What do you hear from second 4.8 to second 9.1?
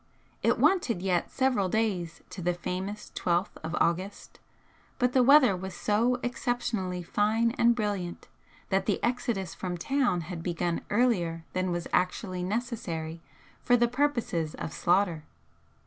but the weather was so exceptionally fine and brilliant that the